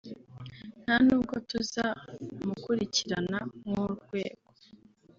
nta 0.83 0.95
n’ubwo 1.05 1.35
tuzamukurikirana 1.49 3.39
nk’urwego 3.65 4.47